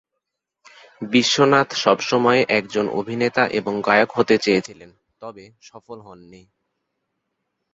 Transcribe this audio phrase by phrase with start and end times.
[1.01, 4.91] বিশ্বনাথন সবসময়ই একজন অভিনেতা এবং গায়ক হতে চেয়েছিলেন,
[5.19, 6.41] তবে সফল হননি।